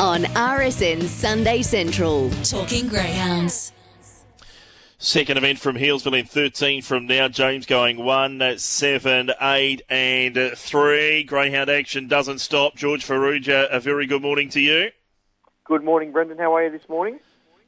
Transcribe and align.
on 0.00 0.24
RSN 0.24 1.02
Sunday 1.02 1.62
Central. 1.62 2.30
Talking 2.42 2.88
Greyhounds. 2.88 3.72
Second 4.98 5.36
event 5.36 5.58
from 5.58 5.76
Healesville 5.76 6.18
in 6.18 6.24
13 6.24 6.80
from 6.80 7.06
now. 7.06 7.28
James 7.28 7.66
going 7.66 7.98
1, 7.98 8.58
7, 8.58 9.30
8, 9.40 9.82
and 9.90 10.52
3. 10.56 11.24
Greyhound 11.24 11.68
action 11.68 12.08
doesn't 12.08 12.38
stop. 12.38 12.74
George 12.74 13.04
Farrugia, 13.04 13.68
a 13.70 13.80
very 13.80 14.06
good 14.06 14.22
morning 14.22 14.48
to 14.50 14.60
you. 14.60 14.90
Good 15.64 15.84
morning, 15.84 16.10
Brendan. 16.10 16.38
How 16.38 16.54
are 16.54 16.64
you 16.64 16.70
this 16.70 16.88
morning? 16.88 17.20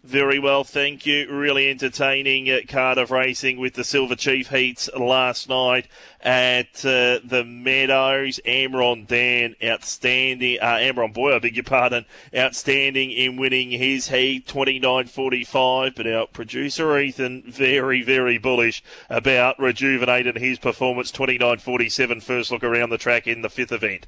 Very 0.07 0.39
well, 0.39 0.63
thank 0.63 1.05
you. 1.05 1.29
Really 1.29 1.69
entertaining 1.69 2.49
at 2.49 2.69
Cardiff 2.69 3.11
Racing 3.11 3.59
with 3.59 3.75
the 3.75 3.83
Silver 3.83 4.15
Chief 4.15 4.51
heats 4.51 4.89
last 4.97 5.49
night 5.49 5.89
at 6.21 6.87
uh, 6.87 7.19
the 7.25 7.43
Meadows. 7.45 8.39
Amron 8.47 9.09
Dan, 9.09 9.57
outstanding. 9.65 10.61
Uh, 10.61 10.77
Amron 10.77 11.13
Boy, 11.13 11.35
I 11.35 11.41
beg 11.41 11.57
your 11.57 11.65
pardon, 11.65 12.07
outstanding 12.33 13.11
in 13.11 13.37
winning 13.37 13.73
his 13.73 14.07
heat, 14.07 14.47
29.45. 14.47 15.97
But 15.97 16.07
our 16.07 16.29
producer 16.29 16.97
Ethan, 16.97 17.43
very, 17.51 18.01
very 18.03 18.39
bullish 18.39 18.85
about 19.11 19.59
rejuvenating 19.59 20.37
his 20.37 20.61
performance, 20.61 21.11
29.47. 21.11 22.23
First 22.23 22.53
look 22.53 22.63
around 22.63 22.91
the 22.91 22.99
track 22.99 23.27
in 23.27 23.43
the 23.43 23.51
fifth 23.51 23.73
event. 23.73 24.07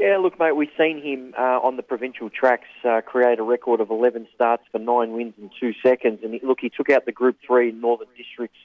Yeah, 0.00 0.16
look, 0.16 0.40
mate, 0.40 0.56
we've 0.56 0.70
seen 0.78 1.02
him 1.02 1.34
uh, 1.38 1.60
on 1.60 1.76
the 1.76 1.82
provincial 1.82 2.30
tracks 2.30 2.68
uh, 2.88 3.02
create 3.02 3.38
a 3.38 3.42
record 3.42 3.82
of 3.82 3.90
11 3.90 4.28
starts 4.34 4.62
for 4.72 4.78
nine 4.78 5.12
wins 5.12 5.34
in 5.36 5.50
two 5.60 5.74
seconds. 5.82 6.20
And 6.24 6.32
he, 6.32 6.40
look, 6.42 6.56
he 6.58 6.70
took 6.70 6.88
out 6.88 7.04
the 7.04 7.12
Group 7.12 7.36
3 7.46 7.72
Northern 7.72 8.08
Districts 8.16 8.56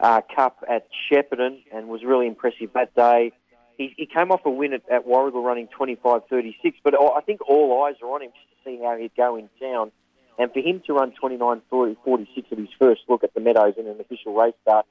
uh, 0.00 0.22
Cup 0.34 0.64
at 0.68 0.88
Shepparton 1.08 1.62
and 1.72 1.86
was 1.86 2.02
really 2.02 2.26
impressive 2.26 2.72
that 2.74 2.96
day. 2.96 3.30
He, 3.78 3.94
he 3.96 4.06
came 4.06 4.32
off 4.32 4.40
a 4.44 4.50
win 4.50 4.72
at, 4.72 4.82
at 4.90 5.06
Warragul 5.06 5.44
running 5.44 5.68
25.36, 5.68 6.56
but 6.82 7.00
I 7.00 7.20
think 7.20 7.48
all 7.48 7.84
eyes 7.84 7.94
are 8.02 8.12
on 8.12 8.22
him 8.22 8.32
just 8.34 8.48
to 8.50 8.68
see 8.68 8.82
how 8.82 8.96
he'd 8.96 9.14
go 9.16 9.36
in 9.36 9.48
town. 9.60 9.92
And 10.36 10.52
for 10.52 10.58
him 10.58 10.82
to 10.88 10.94
run 10.94 11.12
29.46 11.22 12.26
at 12.50 12.58
his 12.58 12.68
first 12.76 13.02
look 13.08 13.22
at 13.22 13.34
the 13.34 13.40
Meadows 13.40 13.74
in 13.78 13.86
an 13.86 14.00
official 14.00 14.34
race 14.34 14.54
start, 14.62 14.86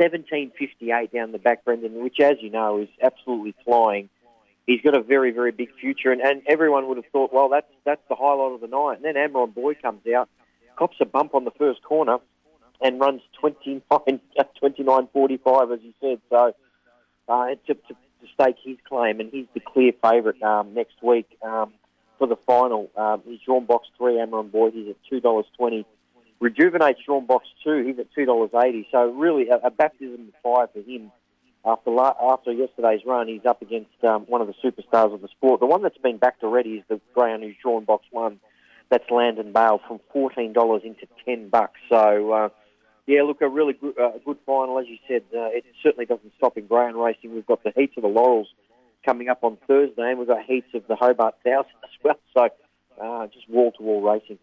17.58 0.00 1.12
down 1.12 1.30
the 1.30 1.38
back, 1.38 1.64
Brendan, 1.64 2.02
which, 2.02 2.18
as 2.18 2.38
you 2.40 2.50
know, 2.50 2.80
is 2.80 2.88
absolutely 3.00 3.54
flying 3.64 4.08
he's 4.68 4.82
got 4.82 4.94
a 4.94 5.02
very, 5.02 5.32
very 5.32 5.50
big 5.50 5.70
future. 5.80 6.12
And, 6.12 6.20
and 6.20 6.42
everyone 6.46 6.86
would 6.88 6.98
have 6.98 7.06
thought, 7.10 7.32
well, 7.32 7.48
that's 7.48 7.66
that's 7.84 8.02
the 8.08 8.14
highlight 8.14 8.52
of 8.52 8.60
the 8.60 8.68
night. 8.68 8.98
And 9.02 9.04
then 9.04 9.14
Amron 9.14 9.52
Boy 9.52 9.74
comes 9.74 10.02
out, 10.14 10.28
cops 10.76 10.98
a 11.00 11.06
bump 11.06 11.34
on 11.34 11.44
the 11.44 11.50
first 11.58 11.82
corner, 11.82 12.18
and 12.80 13.00
runs 13.00 13.22
29, 13.40 13.82
29.45, 13.90 15.74
as 15.74 15.80
you 15.82 15.92
said. 16.00 16.20
So 16.30 16.52
uh, 17.28 17.46
to, 17.66 17.74
to, 17.74 17.88
to 17.88 18.26
stake 18.34 18.56
his 18.62 18.76
claim, 18.88 19.18
and 19.18 19.30
he's 19.32 19.46
the 19.54 19.60
clear 19.60 19.92
favourite 20.02 20.40
um, 20.42 20.74
next 20.74 21.02
week 21.02 21.26
um, 21.42 21.72
for 22.18 22.28
the 22.28 22.36
final. 22.46 22.90
Um, 22.96 23.22
he's 23.26 23.40
drawn 23.40 23.64
box 23.64 23.88
three, 23.96 24.14
Amron 24.14 24.52
Boy. 24.52 24.70
He's 24.70 24.88
at 24.90 24.96
$2.20. 25.10 25.84
Rejuvenate 26.40 26.96
drawn 27.04 27.26
box 27.26 27.48
two. 27.64 27.84
He's 27.84 27.98
at 27.98 28.06
$2.80. 28.14 28.86
So 28.92 29.10
really 29.12 29.48
a, 29.48 29.56
a 29.56 29.70
baptism 29.70 30.28
of 30.28 30.34
fire 30.42 30.68
for 30.72 30.88
him 30.88 31.10
after 31.64 31.90
la- 31.90 32.16
after 32.20 32.52
yesterday's 32.52 33.00
run, 33.04 33.28
he's 33.28 33.44
up 33.44 33.62
against 33.62 34.02
um, 34.04 34.22
one 34.22 34.40
of 34.40 34.46
the 34.46 34.54
superstars 34.64 35.12
of 35.12 35.20
the 35.20 35.28
sport. 35.28 35.60
The 35.60 35.66
one 35.66 35.82
that's 35.82 35.98
been 35.98 36.16
backed 36.16 36.42
already 36.42 36.74
is 36.74 36.84
the 36.88 37.00
greyhound 37.14 37.42
who's 37.42 37.56
drawn 37.62 37.84
box 37.84 38.04
one. 38.10 38.40
That's 38.90 39.10
Landon 39.10 39.52
Bale 39.52 39.80
from 39.86 40.00
fourteen 40.12 40.52
dollars 40.52 40.82
into 40.84 41.06
ten 41.24 41.48
bucks. 41.48 41.78
So 41.90 42.32
uh, 42.32 42.48
yeah, 43.06 43.22
look, 43.22 43.40
a 43.40 43.48
really 43.48 43.72
good, 43.72 43.98
uh, 43.98 44.12
good 44.24 44.38
final, 44.44 44.78
as 44.78 44.86
you 44.86 44.98
said. 45.08 45.22
Uh, 45.34 45.48
it 45.48 45.64
certainly 45.82 46.06
doesn't 46.06 46.32
stop 46.36 46.56
in 46.58 46.66
greyhound 46.66 46.96
racing. 46.96 47.34
We've 47.34 47.46
got 47.46 47.64
the 47.64 47.72
heats 47.74 47.94
of 47.96 48.02
the 48.02 48.08
Laurels 48.08 48.48
coming 49.04 49.28
up 49.28 49.42
on 49.42 49.56
Thursday, 49.66 50.10
and 50.10 50.18
we've 50.18 50.28
got 50.28 50.44
heats 50.44 50.68
of 50.74 50.86
the 50.86 50.96
Hobart 50.96 51.34
Thousand 51.44 51.72
as 51.84 51.90
well. 52.04 52.20
So 52.34 52.48
uh, 53.02 53.26
just 53.28 53.48
wall 53.48 53.72
to 53.72 53.82
wall 53.82 54.02
racing. 54.02 54.38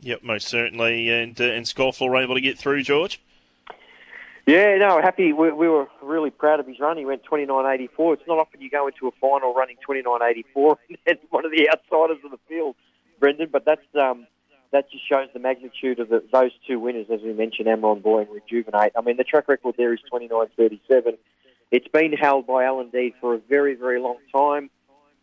Yep, 0.00 0.22
most 0.22 0.48
certainly. 0.48 1.10
And 1.10 1.38
uh, 1.40 1.44
and 1.44 1.66
Scoffle 1.66 2.08
were 2.08 2.16
able 2.16 2.34
to 2.36 2.40
get 2.40 2.58
through, 2.58 2.82
George. 2.82 3.20
Yeah, 4.46 4.76
no, 4.78 5.00
happy. 5.00 5.32
We, 5.32 5.52
we 5.52 5.68
were 5.68 5.88
really 6.02 6.30
proud 6.30 6.60
of 6.60 6.66
his 6.66 6.80
run. 6.80 6.96
He 6.96 7.04
went 7.04 7.22
29.84. 7.24 8.14
It's 8.14 8.22
not 8.26 8.38
often 8.38 8.60
you 8.60 8.70
go 8.70 8.86
into 8.86 9.06
a 9.06 9.10
final 9.20 9.54
running 9.54 9.76
29.84 9.88 10.76
and 11.06 11.18
one 11.30 11.44
of 11.44 11.52
the 11.52 11.68
outsiders 11.70 12.24
of 12.24 12.30
the 12.30 12.38
field, 12.48 12.76
Brendan. 13.18 13.48
But 13.52 13.64
that's 13.64 13.84
um, 13.94 14.26
that 14.72 14.90
just 14.90 15.08
shows 15.08 15.28
the 15.32 15.40
magnitude 15.40 15.98
of 15.98 16.08
the, 16.08 16.22
those 16.32 16.52
two 16.66 16.78
winners, 16.78 17.06
as 17.12 17.20
we 17.22 17.32
mentioned, 17.32 17.68
Amron 17.68 18.02
Boy 18.02 18.22
and 18.22 18.30
Rejuvenate. 18.30 18.92
I 18.96 19.00
mean, 19.02 19.16
the 19.16 19.24
track 19.24 19.48
record 19.48 19.74
there 19.76 19.92
is 19.92 20.00
29.37. 20.12 21.18
It's 21.70 21.88
been 21.88 22.12
held 22.12 22.46
by 22.46 22.64
Allen 22.64 22.90
Deed 22.90 23.14
for 23.20 23.34
a 23.34 23.38
very, 23.38 23.74
very 23.74 24.00
long 24.00 24.18
time. 24.32 24.70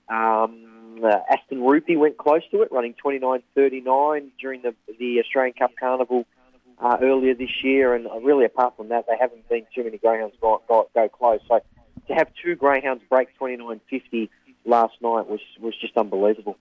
Um, 0.10 1.00
uh, 1.04 1.20
Aston 1.30 1.64
Rupee 1.64 1.98
went 1.98 2.18
close 2.18 2.42
to 2.52 2.62
it, 2.62 2.72
running 2.72 2.96
29.39 3.04 4.30
during 4.40 4.62
the 4.62 4.74
the 5.00 5.20
Australian 5.20 5.54
Cup 5.54 5.72
Carnival 5.80 6.26
uh, 6.80 6.98
earlier 7.02 7.34
this 7.34 7.64
year, 7.64 7.96
and 7.96 8.08
really 8.24 8.46
apart 8.46 8.78
from 8.78 8.90
that, 8.90 9.06
they 9.08 9.18
haven't 9.20 9.48
been 9.50 9.66
too 9.74 9.84
many 9.84 9.98
greyhounds 9.98 10.36
go, 10.42 10.62
go, 10.68 10.90
go 10.94 11.10
close. 11.10 11.40
So 11.48 11.60
to 12.08 12.14
have 12.14 12.30
two 12.44 12.56
greyhounds 12.56 13.04
break 13.10 13.30
29.50 13.40 14.30
last 14.66 14.94
night 15.02 15.28
was 15.28 15.40
was 15.60 15.76
just 15.80 15.98
unbelievable. 15.98 16.58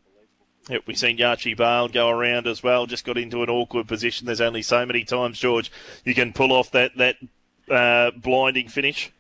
Yep, 0.69 0.82
we've 0.87 0.99
seen 0.99 1.19
Yachi 1.19 1.56
Bale 1.56 1.88
go 1.88 2.09
around 2.09 2.47
as 2.47 2.62
well. 2.62 2.87
Just 2.87 3.04
got 3.04 3.16
into 3.16 3.43
an 3.43 3.50
awkward 3.50 3.87
position. 3.87 4.27
There's 4.27 4.41
only 4.41 4.62
so 4.62 4.84
many 4.84 5.04
times, 5.04 5.38
George, 5.38 5.71
you 6.04 6.15
can 6.15 6.33
pull 6.33 6.53
off 6.53 6.71
that 6.72 6.97
that 6.97 7.16
uh, 7.71 8.10
blinding 8.16 8.69
finish. 8.69 9.12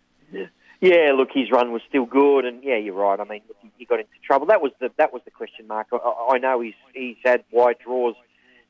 Yeah, 0.80 1.12
look, 1.16 1.30
his 1.32 1.50
run 1.50 1.72
was 1.72 1.82
still 1.88 2.04
good, 2.04 2.44
and 2.44 2.62
yeah, 2.62 2.76
you're 2.76 2.94
right. 2.94 3.18
I 3.18 3.24
mean, 3.24 3.40
he 3.78 3.84
got 3.84 4.00
into 4.00 4.10
trouble. 4.22 4.46
That 4.46 4.60
was 4.60 4.72
the 4.80 4.90
that 4.98 5.12
was 5.12 5.22
the 5.24 5.30
question 5.30 5.66
mark. 5.66 5.88
I, 5.92 6.34
I 6.34 6.38
know 6.38 6.60
he's 6.60 6.74
he's 6.92 7.16
had 7.24 7.44
wide 7.50 7.76
draws 7.82 8.14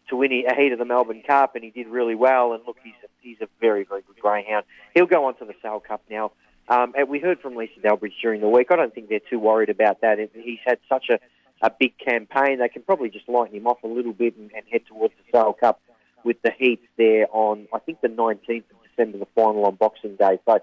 to 0.09 0.17
win 0.17 0.33
a 0.33 0.55
heat 0.55 0.73
of 0.73 0.79
the 0.79 0.85
Melbourne 0.85 1.23
Cup, 1.27 1.55
and 1.55 1.65
he 1.65 1.71
did 1.71 1.89
really 1.89 2.15
well. 2.15 2.53
And 2.53 2.63
look, 2.67 2.77
he's 2.83 2.95
a, 3.05 3.09
he's 3.21 3.41
a 3.41 3.49
very 3.61 3.85
very 3.85 4.03
good 4.03 4.19
greyhound. 4.19 4.65
He'll 4.95 5.07
go 5.07 5.25
on 5.27 5.37
to 5.37 5.45
the 5.45 5.55
Sale 5.63 5.81
Cup 5.81 6.03
now. 6.11 6.33
Um, 6.69 6.95
and 6.97 7.09
we 7.09 7.21
heard 7.21 7.41
from 7.41 7.55
Lisa 7.55 7.79
Delbridge 7.81 8.21
during 8.21 8.41
the 8.41 8.49
week. 8.49 8.69
I 8.71 8.77
don't 8.77 8.93
think 8.93 9.09
they're 9.09 9.21
too 9.21 9.39
worried 9.39 9.69
about 9.69 10.01
that. 10.01 10.19
He's 10.35 10.59
had 10.65 10.79
such 10.89 11.11
a, 11.11 11.21
a 11.63 11.71
big 11.71 11.97
campaign. 11.99 12.59
They 12.59 12.69
can 12.69 12.83
probably 12.83 13.09
just 13.09 13.29
lighten 13.29 13.57
him 13.57 13.67
off 13.69 13.83
a 13.85 13.87
little 13.87 14.13
bit 14.13 14.37
and, 14.37 14.51
and 14.53 14.65
head 14.71 14.83
towards 14.89 15.15
the 15.15 15.39
Sale 15.39 15.57
Cup 15.61 15.81
with 16.25 16.43
the 16.43 16.51
heats 16.51 16.85
there 16.97 17.27
on, 17.31 17.69
I 17.73 17.79
think, 17.79 18.01
the 18.01 18.09
19th 18.09 18.65
of 18.71 18.77
December, 18.91 19.19
the 19.19 19.29
final 19.35 19.65
on 19.65 19.77
Boxing 19.77 20.17
Day. 20.17 20.41
So 20.45 20.59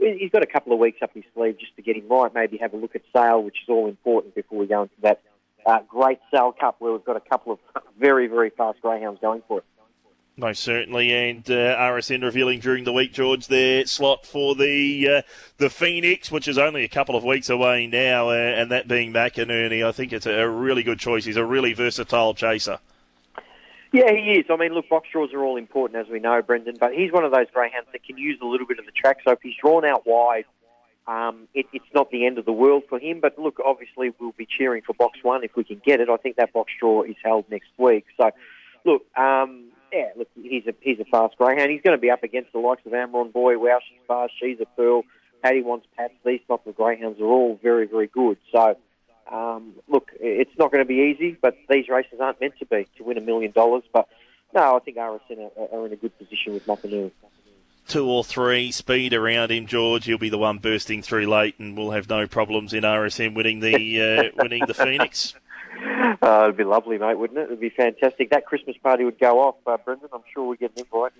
he's 0.00 0.30
got 0.32 0.42
a 0.42 0.46
couple 0.46 0.72
of 0.72 0.80
weeks 0.80 0.98
up 1.02 1.14
his 1.14 1.22
sleeve 1.34 1.58
just 1.58 1.76
to 1.76 1.82
get 1.82 1.96
him 1.96 2.08
right. 2.08 2.34
Maybe 2.34 2.56
have 2.56 2.74
a 2.74 2.76
look 2.76 2.96
at 2.96 3.02
Sale, 3.14 3.42
which 3.44 3.58
is 3.62 3.68
all 3.68 3.86
important 3.86 4.34
before 4.34 4.58
we 4.58 4.66
go 4.66 4.82
into 4.82 4.94
that 5.02 5.22
uh, 5.66 5.80
great 5.88 6.18
Sale 6.32 6.52
Cup 6.52 6.76
where 6.78 6.92
we've 6.92 7.04
got 7.04 7.16
a 7.16 7.20
couple 7.20 7.52
of 7.52 7.58
very, 7.98 8.26
very 8.26 8.50
fast 8.50 8.80
greyhounds 8.80 9.20
going 9.20 9.42
for 9.48 9.58
it. 9.58 9.64
Most 10.36 10.64
certainly, 10.64 11.12
and 11.12 11.48
uh, 11.48 11.76
RSN 11.76 12.24
revealing 12.24 12.58
during 12.58 12.82
the 12.82 12.92
week, 12.92 13.12
George, 13.12 13.46
their 13.46 13.86
slot 13.86 14.26
for 14.26 14.56
the 14.56 15.08
uh, 15.08 15.22
the 15.58 15.70
Phoenix, 15.70 16.28
which 16.28 16.48
is 16.48 16.58
only 16.58 16.82
a 16.82 16.88
couple 16.88 17.14
of 17.14 17.22
weeks 17.22 17.48
away 17.50 17.86
now, 17.86 18.30
uh, 18.30 18.32
and 18.32 18.68
that 18.72 18.88
being 18.88 19.12
McInerney. 19.12 19.86
I 19.86 19.92
think 19.92 20.12
it's 20.12 20.26
a 20.26 20.48
really 20.48 20.82
good 20.82 20.98
choice. 20.98 21.24
He's 21.24 21.36
a 21.36 21.44
really 21.44 21.72
versatile 21.72 22.34
chaser. 22.34 22.80
Yeah, 23.92 24.10
he 24.10 24.32
is. 24.32 24.46
I 24.50 24.56
mean, 24.56 24.74
look, 24.74 24.88
box 24.88 25.06
draws 25.12 25.32
are 25.32 25.44
all 25.44 25.56
important, 25.56 26.04
as 26.04 26.10
we 26.10 26.18
know, 26.18 26.42
Brendan, 26.42 26.78
but 26.80 26.92
he's 26.92 27.12
one 27.12 27.24
of 27.24 27.30
those 27.30 27.46
greyhounds 27.54 27.86
that 27.92 28.02
can 28.02 28.18
use 28.18 28.40
a 28.42 28.44
little 28.44 28.66
bit 28.66 28.80
of 28.80 28.86
the 28.86 28.90
track. 28.90 29.18
So 29.24 29.30
if 29.30 29.38
he's 29.40 29.54
drawn 29.62 29.84
out 29.84 30.04
wide, 30.04 30.46
um, 31.06 31.48
it, 31.54 31.66
it's 31.72 31.84
not 31.94 32.10
the 32.10 32.26
end 32.26 32.38
of 32.38 32.44
the 32.44 32.52
world 32.52 32.84
for 32.88 32.98
him, 32.98 33.20
but 33.20 33.38
look, 33.38 33.60
obviously 33.64 34.12
we'll 34.18 34.32
be 34.32 34.46
cheering 34.46 34.82
for 34.82 34.94
box 34.94 35.18
one 35.22 35.44
if 35.44 35.54
we 35.54 35.64
can 35.64 35.80
get 35.84 36.00
it. 36.00 36.08
I 36.08 36.16
think 36.16 36.36
that 36.36 36.52
box 36.52 36.72
draw 36.78 37.02
is 37.02 37.16
held 37.22 37.44
next 37.50 37.68
week. 37.76 38.06
So, 38.16 38.30
look, 38.84 39.02
um, 39.16 39.66
yeah, 39.92 40.08
look, 40.16 40.28
he's 40.34 40.66
a 40.66 40.74
he's 40.80 40.98
a 41.00 41.04
fast 41.04 41.36
greyhound. 41.36 41.70
He's 41.70 41.82
going 41.82 41.96
to 41.96 42.00
be 42.00 42.10
up 42.10 42.22
against 42.22 42.52
the 42.52 42.58
likes 42.58 42.84
of 42.86 42.92
Amron 42.92 43.32
Boy. 43.32 43.58
Wow, 43.58 43.80
she's 43.86 43.98
fast. 44.08 44.32
She's 44.40 44.58
a 44.60 44.66
pearl. 44.76 45.02
Paddy 45.42 45.62
wants 45.62 45.86
Pats. 45.96 46.14
These 46.24 46.40
type 46.48 46.66
of 46.66 46.74
greyhounds 46.74 47.20
are 47.20 47.26
all 47.26 47.58
very 47.62 47.86
very 47.86 48.06
good. 48.06 48.38
So, 48.50 48.76
um, 49.30 49.74
look, 49.88 50.10
it's 50.18 50.56
not 50.58 50.72
going 50.72 50.82
to 50.82 50.88
be 50.88 51.14
easy, 51.14 51.36
but 51.40 51.56
these 51.68 51.88
races 51.88 52.18
aren't 52.18 52.40
meant 52.40 52.58
to 52.60 52.66
be 52.66 52.88
to 52.96 53.04
win 53.04 53.18
a 53.18 53.20
million 53.20 53.52
dollars. 53.52 53.82
But 53.92 54.08
no, 54.54 54.76
I 54.76 54.78
think 54.80 54.96
RSN 54.96 55.50
are, 55.58 55.76
are 55.76 55.86
in 55.86 55.92
a 55.92 55.96
good 55.96 56.16
position 56.18 56.54
with 56.54 56.66
McInerney 56.66 57.10
two 57.86 58.08
or 58.08 58.24
three 58.24 58.72
speed 58.72 59.12
around 59.12 59.50
him, 59.50 59.66
George. 59.66 60.04
He'll 60.04 60.18
be 60.18 60.28
the 60.28 60.38
one 60.38 60.58
bursting 60.58 61.02
through 61.02 61.26
late, 61.26 61.58
and 61.58 61.76
we'll 61.76 61.90
have 61.90 62.08
no 62.08 62.26
problems 62.26 62.72
in 62.72 62.82
RSN 62.82 63.34
winning 63.34 63.60
the 63.60 64.00
uh, 64.00 64.22
winning 64.42 64.64
the 64.66 64.74
Phoenix. 64.74 65.34
Uh, 66.22 66.44
it'd 66.44 66.56
be 66.56 66.64
lovely, 66.64 66.98
mate, 66.98 67.18
wouldn't 67.18 67.38
it? 67.38 67.44
It'd 67.44 67.60
be 67.60 67.70
fantastic. 67.70 68.30
That 68.30 68.46
Christmas 68.46 68.76
party 68.78 69.04
would 69.04 69.18
go 69.18 69.40
off, 69.40 69.56
uh, 69.66 69.76
Brendan. 69.76 70.08
I'm 70.12 70.22
sure 70.32 70.48
we'd 70.48 70.60
get 70.60 70.72
an 70.76 70.84
invite. 70.84 71.12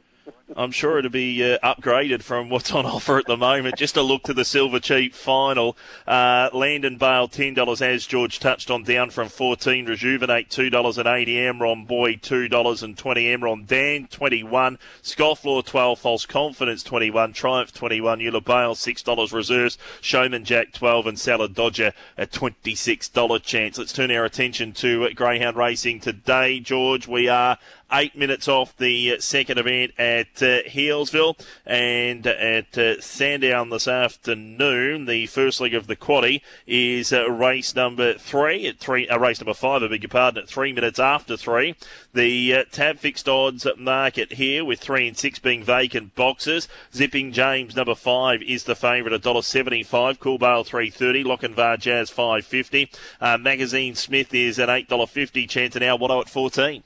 I'm 0.56 0.70
sure 0.70 0.98
it'll 0.98 1.10
be 1.10 1.52
uh, 1.52 1.58
upgraded 1.64 2.22
from 2.22 2.48
what's 2.48 2.70
on 2.72 2.86
offer 2.86 3.18
at 3.18 3.26
the 3.26 3.36
moment. 3.36 3.76
Just 3.76 3.96
a 3.96 4.02
look 4.02 4.24
to 4.24 4.34
the 4.34 4.44
Silver 4.44 4.78
Chief 4.78 5.14
final. 5.14 5.76
Uh, 6.06 6.48
Landon 6.52 6.96
Bale, 6.96 7.28
$10 7.28 7.82
as 7.82 8.06
George 8.06 8.38
touched 8.38 8.70
on, 8.70 8.84
down 8.84 9.10
from 9.10 9.28
14 9.28 9.86
Rejuvenate, 9.86 10.48
$2.80. 10.50 11.04
Emron 11.04 11.86
Boy, 11.86 12.14
$2.20. 12.14 12.94
Emron 12.94 13.66
Dan, 13.66 14.06
21 14.06 14.78
Scofflaw, 15.02 15.64
12 15.64 15.98
False 15.98 16.26
Confidence, 16.26 16.82
21 16.82 17.32
Triumph, 17.32 17.72
21 17.72 18.20
Eula 18.20 18.44
Bale, 18.44 18.74
$6 18.74 19.32
Reserves. 19.32 19.78
Showman 20.00 20.44
Jack, 20.44 20.72
12 20.72 21.06
and 21.06 21.18
Salad 21.18 21.54
Dodger, 21.54 21.92
a 22.16 22.26
$26 22.26 23.42
chance. 23.42 23.78
Let's 23.78 23.92
turn 23.92 24.10
our 24.10 24.24
attention 24.24 24.72
to 24.74 25.10
Greyhound 25.14 25.56
Racing 25.56 26.00
today, 26.00 26.60
George. 26.60 27.08
We 27.08 27.28
are 27.28 27.58
eight 27.94 28.16
minutes 28.16 28.48
off 28.48 28.76
the 28.76 29.20
second 29.20 29.58
event 29.58 29.92
at 29.98 30.42
uh, 30.42 30.62
Healesville 30.68 31.38
and 31.64 32.26
at 32.26 32.76
uh, 32.76 33.00
Sandown 33.00 33.70
this 33.70 33.86
afternoon. 33.86 35.06
The 35.06 35.26
first 35.26 35.60
leg 35.60 35.74
of 35.74 35.86
the 35.86 35.94
quaddy 35.94 36.40
is 36.66 37.12
uh, 37.12 37.30
race 37.30 37.74
number 37.76 38.14
three 38.14 38.66
at 38.66 38.78
three, 38.78 39.08
uh, 39.08 39.18
race 39.18 39.40
number 39.40 39.54
five, 39.54 39.82
I 39.82 39.88
beg 39.88 40.02
your 40.02 40.08
pardon, 40.08 40.42
at 40.42 40.48
three 40.48 40.72
minutes 40.72 40.98
after 40.98 41.36
three. 41.36 41.76
The 42.12 42.54
uh, 42.54 42.64
tab 42.70 42.98
fixed 42.98 43.28
odds 43.28 43.66
market 43.78 44.32
here 44.32 44.64
with 44.64 44.80
three 44.80 45.06
and 45.06 45.16
six 45.16 45.38
being 45.38 45.62
vacant 45.62 46.14
boxes. 46.14 46.68
Zipping 46.92 47.32
James 47.32 47.76
number 47.76 47.94
five 47.94 48.42
is 48.42 48.64
the 48.64 48.74
favourite, 48.74 49.14
at 49.14 49.22
$1.75. 49.22 50.18
Cool 50.18 50.38
Bale 50.38 50.64
330. 50.64 51.24
Lochinvar 51.24 51.78
Jazz 51.78 52.10
550. 52.10 52.90
Uh, 53.20 53.38
Magazine 53.38 53.94
Smith 53.94 54.34
is 54.34 54.58
an 54.58 54.68
$8.50 54.68 55.48
chance 55.48 55.76
an 55.76 55.82
hour. 55.82 55.96
What 55.96 56.10
at 56.10 56.28
14? 56.28 56.82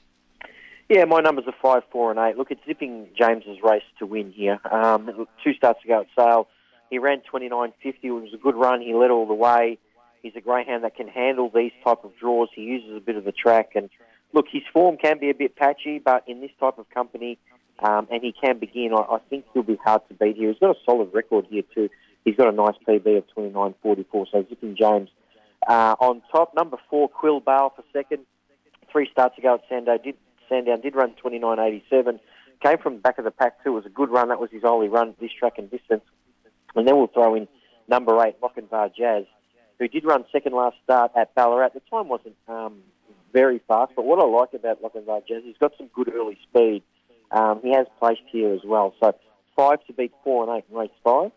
Yeah, 0.89 1.05
my 1.05 1.19
numbers 1.19 1.45
are 1.45 1.53
five, 1.61 1.83
four, 1.91 2.09
and 2.09 2.19
eight. 2.19 2.35
Look, 2.35 2.49
it's 2.49 2.65
zipping 2.65 3.09
James's 3.15 3.59
race 3.63 3.83
to 3.99 4.07
win 4.07 4.31
here. 4.31 4.59
Um, 4.71 5.27
two 5.43 5.53
starts 5.53 5.85
ago 5.85 6.01
at 6.01 6.07
Sale, 6.17 6.47
he 6.89 6.97
ran 6.97 7.21
29.50. 7.31 7.73
It 8.01 8.09
was 8.09 8.33
a 8.33 8.37
good 8.37 8.55
run. 8.55 8.81
He 8.81 8.95
led 8.95 9.11
all 9.11 9.27
the 9.27 9.35
way. 9.35 9.77
He's 10.23 10.33
a 10.35 10.41
greyhound 10.41 10.83
that 10.83 10.95
can 10.95 11.07
handle 11.07 11.51
these 11.53 11.71
type 11.83 12.03
of 12.03 12.11
draws. 12.19 12.49
He 12.55 12.63
uses 12.63 12.97
a 12.97 12.99
bit 12.99 13.15
of 13.15 13.23
the 13.23 13.31
track, 13.31 13.73
and 13.75 13.91
look, 14.33 14.47
his 14.51 14.63
form 14.73 14.97
can 14.97 15.19
be 15.19 15.29
a 15.29 15.35
bit 15.35 15.55
patchy, 15.55 15.99
but 15.99 16.23
in 16.27 16.41
this 16.41 16.49
type 16.59 16.79
of 16.79 16.89
company, 16.89 17.37
um, 17.83 18.07
and 18.11 18.23
he 18.23 18.33
can 18.33 18.57
begin. 18.57 18.91
I, 18.91 19.01
I 19.01 19.19
think 19.29 19.45
he'll 19.53 19.61
be 19.61 19.77
hard 19.85 20.01
to 20.07 20.15
beat 20.15 20.37
here. 20.37 20.49
He's 20.49 20.59
got 20.59 20.71
a 20.71 20.79
solid 20.85 21.13
record 21.13 21.45
here 21.51 21.63
too. 21.73 21.89
He's 22.25 22.35
got 22.35 22.47
a 22.47 22.51
nice 22.51 22.75
PB 22.87 23.15
of 23.15 23.25
29.44. 23.37 24.25
So 24.31 24.45
zipping 24.49 24.75
James 24.75 25.09
uh, 25.67 25.95
on 25.99 26.23
top. 26.31 26.55
Number 26.55 26.77
four, 26.89 27.07
Quill 27.09 27.41
Bale 27.41 27.71
for 27.75 27.83
second. 27.93 28.25
Three 28.91 29.07
starts 29.11 29.37
ago 29.37 29.53
at 29.53 29.61
Sandown 29.69 29.99
did 30.03 30.15
Sandown 30.49 30.81
did 30.81 30.95
run 30.95 31.15
29.87. 31.23 32.19
Came 32.61 32.77
from 32.79 32.97
back 32.97 33.17
of 33.17 33.25
the 33.25 33.31
pack 33.31 33.63
too. 33.63 33.71
It 33.71 33.75
was 33.75 33.85
a 33.85 33.89
good 33.89 34.09
run. 34.09 34.29
That 34.29 34.39
was 34.39 34.49
his 34.51 34.63
only 34.63 34.89
run 34.89 35.15
this 35.21 35.31
track 35.31 35.53
and 35.57 35.69
distance. 35.71 36.03
And 36.75 36.87
then 36.87 36.97
we'll 36.97 37.07
throw 37.07 37.35
in 37.35 37.47
number 37.87 38.21
eight, 38.25 38.39
Lochinvar 38.41 38.93
Jazz, 38.93 39.25
who 39.79 39.87
did 39.87 40.03
run 40.03 40.25
second 40.31 40.53
last 40.53 40.75
start 40.83 41.11
at 41.15 41.33
Ballarat. 41.35 41.69
The 41.73 41.81
time 41.89 42.09
wasn't 42.09 42.35
um, 42.47 42.79
very 43.31 43.61
fast, 43.67 43.93
but 43.95 44.05
what 44.05 44.19
I 44.19 44.25
like 44.25 44.53
about 44.53 44.81
Lochinvar 44.81 45.25
Jazz, 45.27 45.43
he's 45.45 45.57
got 45.57 45.71
some 45.77 45.87
good 45.93 46.13
early 46.13 46.37
speed. 46.49 46.83
Um, 47.31 47.61
he 47.63 47.71
has 47.73 47.87
placed 47.99 48.21
here 48.31 48.53
as 48.53 48.61
well. 48.65 48.93
So 48.99 49.15
five 49.55 49.83
to 49.85 49.93
beat 49.93 50.11
four 50.23 50.43
and 50.43 50.57
eight 50.57 50.65
in 50.69 50.77
race 50.77 50.89
five. 51.03 51.31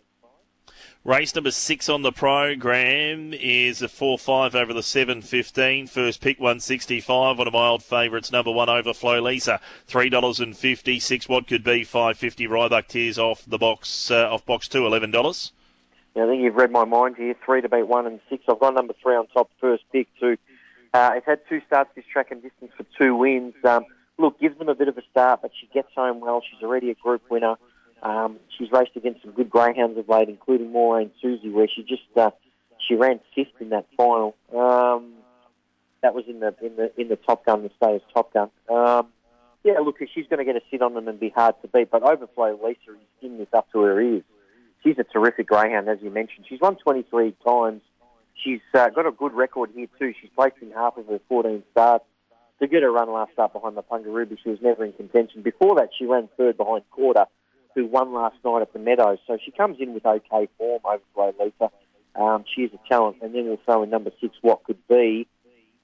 Race 1.05 1.35
number 1.35 1.51
six 1.51 1.89
on 1.89 2.03
the 2.03 2.13
program 2.13 3.33
is 3.35 3.83
a 3.83 3.89
4 3.89 4.19
5 4.19 4.55
over 4.55 4.73
the 4.73 4.83
7.15. 4.83 5.89
First 5.89 6.21
pick 6.21 6.39
165. 6.39 7.39
One 7.39 7.47
of 7.49 7.53
my 7.53 7.67
old 7.67 7.83
favourites, 7.83 8.31
number 8.31 8.53
one 8.53 8.69
Overflow 8.69 9.21
Lisa. 9.21 9.61
$3.50. 9.89 11.03
Six 11.03 11.29
what 11.29 11.49
could 11.49 11.65
be 11.65 11.83
550 11.83 12.47
Rybuck 12.47 12.87
Tears 12.87 13.19
off 13.19 13.45
the 13.45 13.59
box, 13.59 14.13
uh, 14.13 14.33
off 14.33 14.47
box 14.47 14.69
two, 14.69 14.83
$11. 14.83 15.51
Yeah, 16.15 16.25
I 16.25 16.27
think 16.29 16.43
you've 16.43 16.55
read 16.55 16.71
my 16.71 16.85
mind 16.85 17.17
here. 17.17 17.35
Three 17.45 17.63
to 17.63 17.69
beat 17.69 17.89
one 17.89 18.07
and 18.07 18.21
six. 18.31 18.45
I've 18.49 18.61
got 18.61 18.75
number 18.75 18.95
three 19.03 19.17
on 19.17 19.27
top, 19.29 19.51
first 19.61 19.83
pick 19.91 20.07
too. 20.21 20.37
Uh, 20.95 21.13
it's 21.15 21.27
had 21.27 21.41
two 21.49 21.63
starts 21.67 21.91
this 21.97 22.05
track 22.13 22.31
and 22.31 22.43
distance 22.43 22.71
for 22.77 22.85
two 22.97 23.17
wins. 23.17 23.55
Um, 23.65 23.87
look, 24.19 24.39
gives 24.39 24.59
them 24.59 24.69
a 24.69 24.75
bit 24.75 24.89
of 24.89 24.99
a 24.99 25.03
start, 25.11 25.41
but 25.43 25.51
she 25.59 25.67
gets 25.75 25.89
home 25.97 26.21
well. 26.21 26.43
She's 26.49 26.63
already 26.63 26.91
a 26.91 26.95
group 26.95 27.23
winner. 27.31 27.57
Um, 28.03 28.39
she's 28.59 28.71
raced 28.73 28.97
against 28.97 29.23
some 29.23 29.33
good 29.33 29.49
greyhounds 29.49 29.97
of 29.97 30.09
late, 30.09 30.29
including 30.29 30.73
Maureen 30.73 31.11
Susie, 31.21 31.51
where 31.51 31.69
she 31.69 31.83
just 31.83 32.03
uh, 32.17 32.31
she 32.87 32.95
ran 32.95 33.21
fifth 33.35 33.61
in 33.61 33.71
that 33.71 33.87
final. 33.97 34.35
Um, 34.53 35.13
that 36.03 36.15
was 36.15 36.25
in 36.29 36.41
the 36.41 36.55
in 36.61 36.77
the 36.77 37.01
in 37.01 37.09
the 37.09 37.17
Top 37.17 37.47
Gun, 37.47 37.63
the 37.63 37.71
Stayers 37.77 38.03
Top 38.13 38.33
Gun. 38.33 38.51
Um, 38.69 39.09
yeah, 39.65 39.79
look, 39.79 39.99
she's 40.13 40.27
going 40.27 40.39
to 40.39 40.45
get 40.45 40.57
a 40.57 40.61
sit 40.71 40.83
on 40.83 40.95
them 40.95 41.07
and 41.07 41.21
be 41.21 41.29
hard 41.29 41.55
to 41.63 41.69
beat. 41.69 41.91
But 41.91 42.03
Overflow 42.03 42.59
Lisa 42.65 42.91
is 42.91 43.07
in 43.23 43.39
this 43.39 43.47
up 43.53 43.71
to 43.71 43.81
her 43.83 44.01
ears. 44.01 44.25
She's 44.83 44.99
a 44.99 45.05
terrific 45.05 45.47
greyhound, 45.47 45.89
as 45.89 45.99
you 46.03 46.11
mentioned. 46.11 46.47
She's 46.49 46.61
won 46.61 46.77
23 46.77 47.37
times. 47.47 47.83
She's 48.35 48.61
uh, 48.75 48.89
got 48.89 49.07
a 49.07 49.13
good 49.13 49.33
record 49.33 49.71
here 49.73 49.87
too. 50.01 50.13
She's 50.21 50.31
placed 50.35 50.57
in 50.61 50.73
half 50.73 50.97
of 50.97 51.07
her 51.07 51.21
14 51.29 51.63
starts. 51.71 52.05
To 52.61 52.69
get 52.69 52.83
her 52.83 52.93
run 52.93 53.13
last 53.13 53.33
start 53.33 53.53
behind 53.53 53.77
the 53.77 53.83
Pungaruba, 53.83 54.37
she 54.43 54.51
was 54.51 54.59
never 54.61 54.85
in 54.85 54.93
contention. 54.93 55.43
Before 55.43 55.77
that, 55.77 55.91
she 55.97 56.07
ran 56.07 56.29
third 56.37 56.57
behind 56.57 56.83
Quarter 56.91 57.27
who 57.75 57.87
won 57.87 58.13
last 58.13 58.37
night 58.45 58.63
at 58.63 58.73
the 58.73 58.79
Meadows. 58.79 59.19
So 59.27 59.39
she 59.45 59.51
comes 59.51 59.79
in 59.81 59.95
with 59.95 60.05
okay 60.05 60.49
form, 60.59 60.81
Overflow 60.85 61.35
Lisa. 61.43 61.71
Um, 62.15 62.45
she 62.55 62.63
is 62.63 62.71
a 62.75 62.89
talent. 62.89 63.19
And 63.23 63.35
then 63.35 63.47
we'll 63.47 63.59
throw 63.65 63.83
in 63.83 63.91
number 63.91 64.11
six, 64.21 64.37
What 64.43 64.65
Could 64.65 64.87
Be, 64.89 65.27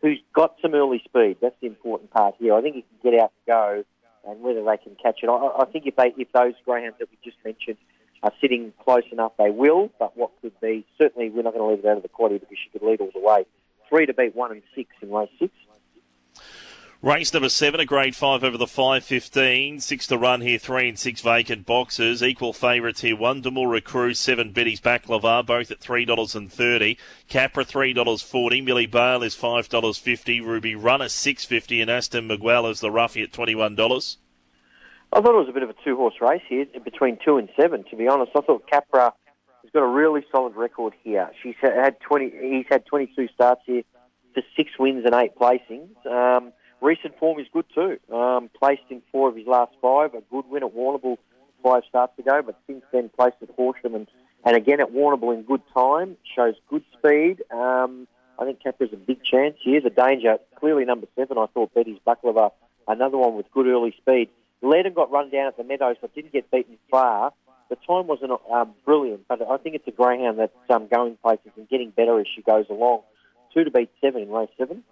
who's 0.02 0.20
got 0.34 0.56
some 0.60 0.74
early 0.74 1.00
speed. 1.04 1.38
That's 1.40 1.56
the 1.60 1.66
important 1.66 2.10
part 2.10 2.34
here. 2.38 2.54
I 2.54 2.62
think 2.62 2.76
he 2.76 2.82
can 2.82 3.12
get 3.12 3.20
out 3.20 3.32
and 3.46 3.46
go, 3.46 3.84
and 4.28 4.42
whether 4.42 4.62
they 4.62 4.76
can 4.76 4.96
catch 5.02 5.20
it. 5.22 5.28
I, 5.28 5.62
I 5.62 5.64
think 5.66 5.86
if 5.86 5.96
they, 5.96 6.12
if 6.16 6.30
those 6.32 6.54
greyhounds 6.64 6.98
that 6.98 7.08
we 7.10 7.18
just 7.24 7.38
mentioned 7.44 7.78
are 8.22 8.32
sitting 8.40 8.72
close 8.84 9.04
enough, 9.10 9.32
they 9.38 9.50
will. 9.50 9.90
But 9.98 10.16
what 10.16 10.30
could 10.42 10.58
be, 10.60 10.84
certainly 10.98 11.30
we're 11.30 11.42
not 11.42 11.54
going 11.54 11.64
to 11.64 11.74
leave 11.74 11.84
it 11.84 11.88
out 11.88 11.96
of 11.96 12.02
the 12.02 12.08
quaddy 12.08 12.40
because 12.40 12.58
she 12.62 12.70
could 12.70 12.86
lead 12.86 13.00
all 13.00 13.10
the 13.14 13.20
way. 13.20 13.46
Three 13.88 14.06
to 14.06 14.12
beat 14.12 14.36
one 14.36 14.52
and 14.52 14.62
six 14.74 14.90
in 15.00 15.10
race 15.10 15.30
six. 15.38 15.52
Race 17.00 17.32
number 17.32 17.48
seven, 17.48 17.78
a 17.78 17.84
grade 17.84 18.16
five 18.16 18.42
over 18.42 18.58
the 18.58 18.66
5.15. 18.66 19.80
Six 19.80 20.08
to 20.08 20.18
run 20.18 20.40
here, 20.40 20.58
three 20.58 20.88
and 20.88 20.98
six 20.98 21.20
vacant 21.20 21.64
boxes. 21.64 22.24
Equal 22.24 22.52
favourites 22.52 23.02
here. 23.02 23.14
One 23.14 23.40
Demora 23.40 23.84
Cruz, 23.84 24.18
seven 24.18 24.50
Betty's 24.50 24.80
Baklava, 24.80 25.46
both 25.46 25.70
at 25.70 25.78
$3.30. 25.78 26.96
Capra, 27.28 27.64
$3.40. 27.64 28.64
Millie 28.64 28.86
Bale 28.86 29.22
is 29.22 29.36
$5.50. 29.36 30.44
Ruby 30.44 30.74
Runner, 30.74 31.08
six 31.08 31.44
fifty, 31.44 31.80
And 31.80 31.88
Aston 31.88 32.26
Miguel 32.26 32.66
is 32.66 32.80
the 32.80 32.90
roughie 32.90 33.22
at 33.22 33.30
$21. 33.30 34.16
I 35.12 35.20
thought 35.20 35.34
it 35.34 35.38
was 35.38 35.48
a 35.48 35.52
bit 35.52 35.62
of 35.62 35.70
a 35.70 35.76
two 35.84 35.94
horse 35.94 36.16
race 36.20 36.42
here 36.48 36.66
between 36.82 37.16
two 37.24 37.36
and 37.36 37.48
seven, 37.56 37.84
to 37.90 37.96
be 37.96 38.08
honest. 38.08 38.32
I 38.34 38.40
thought 38.40 38.68
Capra 38.68 39.14
has 39.62 39.70
got 39.72 39.84
a 39.84 39.86
really 39.86 40.26
solid 40.32 40.56
record 40.56 40.94
here. 41.04 41.30
She's 41.44 41.54
had 41.62 42.00
20, 42.00 42.32
he's 42.42 42.66
had 42.68 42.84
22 42.86 43.28
starts 43.28 43.60
here 43.66 43.84
for 44.34 44.42
six 44.56 44.72
wins 44.80 45.04
and 45.04 45.14
eight 45.14 45.36
placings. 45.36 46.04
Um, 46.04 46.52
recent 46.88 47.18
form 47.18 47.38
is 47.38 47.46
good 47.52 47.66
too. 47.74 47.98
Um, 48.14 48.48
placed 48.58 48.88
in 48.88 49.02
four 49.12 49.28
of 49.28 49.36
his 49.36 49.46
last 49.46 49.72
five, 49.82 50.14
a 50.14 50.22
good 50.30 50.46
win 50.48 50.62
at 50.62 50.74
Warrnambool 50.74 51.18
five 51.62 51.82
starts 51.88 52.18
ago, 52.18 52.40
but 52.44 52.58
since 52.66 52.82
then 52.92 53.10
placed 53.10 53.36
at 53.42 53.50
Horsham 53.56 53.94
and, 53.94 54.06
and 54.44 54.56
again 54.56 54.80
at 54.80 54.90
Warrnambool 54.92 55.34
in 55.34 55.42
good 55.42 55.60
time, 55.74 56.16
shows 56.34 56.54
good 56.70 56.84
speed. 56.96 57.42
Um, 57.50 58.08
I 58.38 58.44
think 58.44 58.62
Capra's 58.62 58.92
a 58.92 58.96
big 58.96 59.22
chance. 59.22 59.56
He 59.60 59.76
is 59.76 59.84
a 59.84 59.90
danger. 59.90 60.38
Clearly 60.56 60.84
number 60.86 61.06
seven, 61.14 61.36
I 61.36 61.46
thought 61.46 61.74
Betty's 61.74 61.98
Baklava, 62.06 62.52
another 62.86 63.18
one 63.18 63.36
with 63.36 63.50
good 63.52 63.66
early 63.66 63.94
speed. 64.00 64.30
Led 64.62 64.92
got 64.94 65.10
run 65.10 65.30
down 65.30 65.48
at 65.48 65.56
the 65.56 65.64
Meadows, 65.64 65.96
but 66.00 66.14
didn't 66.14 66.32
get 66.32 66.50
beaten 66.50 66.78
far. 66.90 67.32
The 67.68 67.76
time 67.76 68.06
wasn't 68.06 68.32
um, 68.50 68.72
brilliant, 68.86 69.28
but 69.28 69.42
I 69.42 69.58
think 69.58 69.74
it's 69.74 69.86
a 69.86 69.90
greyhound 69.90 70.38
that's 70.38 70.52
um, 70.70 70.88
going 70.88 71.16
places 71.22 71.52
and 71.56 71.68
getting 71.68 71.90
better 71.90 72.18
as 72.18 72.26
she 72.34 72.40
goes 72.40 72.64
along. 72.70 73.02
Two 73.52 73.64
to 73.64 73.70
beat 73.70 73.90
seven 74.00 74.22
in 74.22 74.30
race 74.30 74.48
seven. 74.56 74.84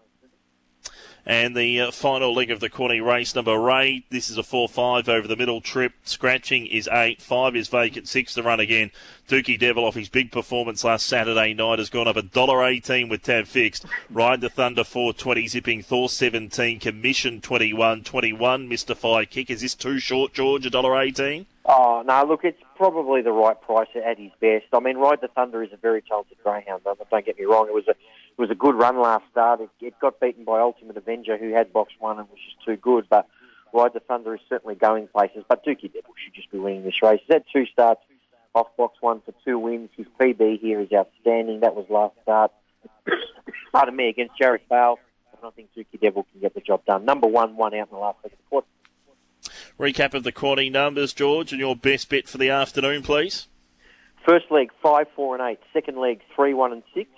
And 1.28 1.56
the 1.56 1.80
uh, 1.80 1.90
final 1.90 2.32
leg 2.32 2.52
of 2.52 2.60
the 2.60 2.70
Corny 2.70 3.00
race, 3.00 3.34
number 3.34 3.70
eight. 3.72 4.04
This 4.10 4.30
is 4.30 4.38
a 4.38 4.44
4 4.44 4.68
5 4.68 5.08
over 5.08 5.26
the 5.26 5.34
middle 5.34 5.60
trip. 5.60 5.92
Scratching 6.04 6.66
is 6.66 6.88
eight. 6.92 7.20
Five 7.20 7.56
is 7.56 7.66
vacant. 7.66 8.06
Six 8.06 8.34
to 8.34 8.44
run 8.44 8.60
again. 8.60 8.92
Dookie 9.28 9.58
Devil 9.58 9.84
off 9.84 9.96
his 9.96 10.08
big 10.08 10.30
performance 10.30 10.84
last 10.84 11.04
Saturday 11.06 11.52
night 11.52 11.80
has 11.80 11.90
gone 11.90 12.06
up 12.06 12.14
a 12.14 12.22
dollar 12.22 12.64
eighteen 12.64 13.08
with 13.08 13.22
tab 13.22 13.46
fixed. 13.46 13.84
Ride 14.08 14.40
the 14.40 14.48
Thunder 14.48 14.84
420, 14.84 15.48
zipping 15.48 15.82
Thor 15.82 16.08
17, 16.08 16.78
Commission 16.78 17.40
21, 17.40 18.04
21, 18.04 18.68
Mystify 18.68 19.24
Kick. 19.24 19.50
Is 19.50 19.62
this 19.62 19.74
too 19.74 19.98
short, 19.98 20.32
George? 20.32 20.64
A 20.64 20.70
dollar 20.70 20.96
eighteen? 21.00 21.46
Oh 21.64 22.04
no! 22.06 22.24
Look, 22.24 22.44
it's 22.44 22.62
probably 22.76 23.20
the 23.20 23.32
right 23.32 23.60
price 23.60 23.88
at 23.96 24.20
his 24.20 24.30
best. 24.40 24.66
I 24.72 24.78
mean, 24.78 24.96
Ride 24.96 25.20
the 25.20 25.26
Thunder 25.26 25.64
is 25.64 25.72
a 25.72 25.76
very 25.76 26.02
talented 26.02 26.36
greyhound. 26.44 26.82
Don't 26.84 27.26
get 27.26 27.36
me 27.36 27.46
wrong; 27.46 27.66
it 27.66 27.74
was 27.74 27.88
a 27.88 27.96
it 28.36 28.40
was 28.40 28.50
a 28.50 28.54
good 28.54 28.74
run 28.74 29.00
last 29.00 29.24
start. 29.30 29.60
It, 29.60 29.70
it 29.80 29.98
got 29.98 30.20
beaten 30.20 30.44
by 30.44 30.60
Ultimate 30.60 30.96
Avenger, 30.96 31.38
who 31.38 31.52
had 31.52 31.72
box 31.72 31.92
one 31.98 32.18
and 32.18 32.28
was 32.28 32.38
just 32.44 32.64
too 32.66 32.76
good. 32.76 33.06
But 33.08 33.26
Ride 33.72 33.94
the 33.94 34.00
Thunder 34.00 34.34
is 34.34 34.40
certainly 34.48 34.74
going 34.74 35.08
places. 35.08 35.44
But 35.48 35.64
Dookie 35.64 35.92
Devil 35.92 36.12
should 36.22 36.34
just 36.34 36.50
be 36.50 36.58
winning 36.58 36.84
this 36.84 37.02
race. 37.02 37.20
He's 37.26 37.34
had 37.34 37.44
two 37.52 37.66
starts 37.66 38.00
off 38.54 38.68
box 38.76 38.96
one 39.00 39.20
for 39.20 39.32
two 39.44 39.58
wins. 39.58 39.90
His 39.96 40.06
PB 40.20 40.60
here 40.60 40.80
is 40.80 40.88
outstanding. 40.92 41.60
That 41.60 41.74
was 41.74 41.86
last 41.88 42.14
start. 42.22 42.52
Pardon 43.72 43.96
me, 43.96 44.08
against 44.08 44.36
Jarrett 44.38 44.68
Bale. 44.68 44.98
And 45.32 45.46
I 45.46 45.50
think 45.50 45.68
Dookie 45.76 46.00
Devil 46.00 46.26
can 46.32 46.40
get 46.40 46.54
the 46.54 46.60
job 46.60 46.84
done. 46.84 47.04
Number 47.04 47.26
one, 47.26 47.56
one 47.56 47.74
out 47.74 47.88
in 47.88 47.94
the 47.94 47.98
last 47.98 48.18
second 48.22 48.38
quarter. 48.50 48.66
recap 49.78 50.14
of 50.14 50.24
the 50.24 50.32
quaddy 50.32 50.70
numbers, 50.70 51.12
George, 51.12 51.52
and 51.52 51.60
your 51.60 51.76
best 51.76 52.08
bet 52.08 52.28
for 52.28 52.38
the 52.38 52.50
afternoon, 52.50 53.02
please. 53.02 53.48
First 54.26 54.50
leg, 54.50 54.70
5, 54.82 55.06
4 55.14 55.36
and 55.36 55.50
8. 55.50 55.58
Second 55.72 55.98
leg, 55.98 56.20
3, 56.34 56.54
1 56.54 56.72
and 56.72 56.82
6. 56.94 57.10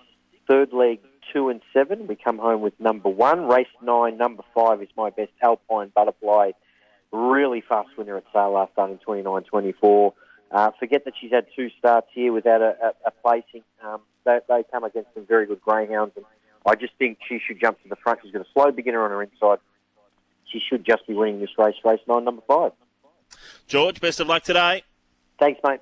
Third 0.49 0.73
leg, 0.73 1.01
2 1.33 1.49
and 1.49 1.61
7. 1.73 2.07
We 2.07 2.17
come 2.17 2.39
home 2.39 2.61
with 2.61 2.79
number 2.79 3.09
1. 3.09 3.49
Race 3.49 3.67
9, 3.83 4.17
number 4.17 4.43
5 4.55 4.83
is 4.83 4.89
my 4.97 5.11
best 5.11 5.31
Alpine 5.43 5.93
Butterfly. 5.95 6.53
Really 7.13 7.63
fast 7.67 7.89
winner 7.97 8.17
at 8.17 8.25
sale 8.33 8.53
last 8.53 8.73
start 8.73 8.91
in 8.91 8.99
29-24. 8.99 10.13
Uh, 10.51 10.71
forget 10.79 11.05
that 11.05 11.15
she's 11.21 11.31
had 11.31 11.47
two 11.55 11.69
starts 11.79 12.09
here 12.15 12.33
without 12.33 12.63
a, 12.63 12.75
a, 12.83 13.09
a 13.09 13.11
placing. 13.23 13.63
Um, 13.85 14.01
they, 14.25 14.39
they 14.49 14.63
come 14.71 14.85
against 14.85 15.11
some 15.15 15.27
very 15.27 15.47
good 15.47 15.61
greyhounds, 15.61 16.13
and 16.17 16.25
I 16.67 16.75
just 16.75 16.93
think 16.99 17.19
she 17.29 17.39
should 17.47 17.61
jump 17.61 17.83
to 17.83 17.89
the 17.89 17.97
front. 17.97 18.21
She's 18.23 18.33
got 18.33 18.43
a 18.43 18.51
slow 18.53 18.71
beginner 18.71 19.03
on 19.05 19.11
her 19.11 19.23
inside. 19.23 19.59
She 20.51 20.61
should 20.61 20.85
just 20.85 21.07
be 21.07 21.15
winning 21.15 21.41
this 21.41 21.51
race, 21.59 21.77
race 21.85 22.01
nine, 22.09 22.25
number 22.25 22.43
five. 22.47 22.73
George, 23.67 24.01
best 24.01 24.21
of 24.21 24.27
luck 24.27 24.43
today. 24.43 24.83
Thanks, 25.39 25.61
mate. 25.63 25.81